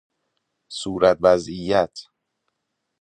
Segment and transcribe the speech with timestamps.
[0.79, 1.95] صورت وضعیت